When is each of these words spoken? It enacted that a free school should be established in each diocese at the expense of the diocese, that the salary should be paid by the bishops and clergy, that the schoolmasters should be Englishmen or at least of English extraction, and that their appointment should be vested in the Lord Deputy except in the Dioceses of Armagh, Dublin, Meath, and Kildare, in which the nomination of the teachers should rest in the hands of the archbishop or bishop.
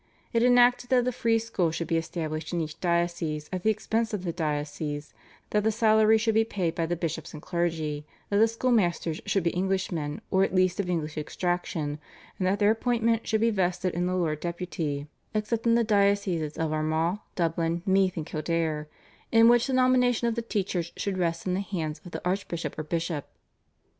It 0.33 0.41
enacted 0.41 0.89
that 0.89 1.07
a 1.07 1.11
free 1.11 1.37
school 1.37 1.69
should 1.69 1.87
be 1.87 1.95
established 1.95 2.51
in 2.51 2.59
each 2.59 2.79
diocese 2.79 3.47
at 3.53 3.61
the 3.61 3.69
expense 3.69 4.15
of 4.15 4.23
the 4.23 4.33
diocese, 4.33 5.13
that 5.51 5.63
the 5.63 5.71
salary 5.71 6.17
should 6.17 6.33
be 6.33 6.43
paid 6.43 6.73
by 6.73 6.87
the 6.87 6.95
bishops 6.95 7.33
and 7.35 7.39
clergy, 7.43 8.03
that 8.31 8.37
the 8.39 8.47
schoolmasters 8.47 9.21
should 9.27 9.43
be 9.43 9.55
Englishmen 9.55 10.19
or 10.31 10.43
at 10.43 10.55
least 10.55 10.79
of 10.79 10.89
English 10.89 11.19
extraction, 11.19 11.99
and 12.39 12.47
that 12.47 12.57
their 12.57 12.71
appointment 12.71 13.27
should 13.27 13.41
be 13.41 13.51
vested 13.51 13.93
in 13.93 14.07
the 14.07 14.15
Lord 14.15 14.39
Deputy 14.39 15.05
except 15.35 15.67
in 15.67 15.75
the 15.75 15.83
Dioceses 15.83 16.57
of 16.57 16.73
Armagh, 16.73 17.19
Dublin, 17.35 17.83
Meath, 17.85 18.17
and 18.17 18.25
Kildare, 18.25 18.87
in 19.31 19.49
which 19.49 19.67
the 19.67 19.73
nomination 19.73 20.27
of 20.27 20.33
the 20.33 20.41
teachers 20.41 20.91
should 20.97 21.19
rest 21.19 21.45
in 21.45 21.53
the 21.53 21.59
hands 21.61 22.01
of 22.03 22.11
the 22.11 22.27
archbishop 22.27 22.73
or 22.79 22.83
bishop. 22.83 23.27